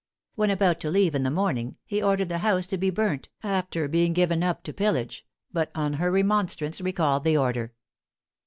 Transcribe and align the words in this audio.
When 0.33 0.49
about 0.49 0.79
to 0.79 0.89
leave 0.89 1.13
in 1.13 1.21
the 1.21 1.29
morning, 1.29 1.77
he 1.85 2.01
ordered 2.01 2.27
the 2.29 2.39
house 2.39 2.65
to 2.65 2.77
be 2.79 2.89
burnt, 2.89 3.29
after 3.43 3.87
being 3.87 4.13
given 4.13 4.41
up 4.41 4.63
to 4.63 4.73
pillage, 4.73 5.27
but 5.53 5.69
on 5.75 5.93
her 6.01 6.09
remonstrance, 6.09 6.81
recalled 6.81 7.23
the 7.23 7.37
order. 7.37 7.73